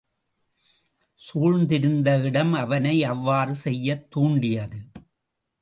[1.21, 4.79] சூழ்ந்திருந்த இடம் அவனை அவ்வாறு செய்யத் தூண்டியது.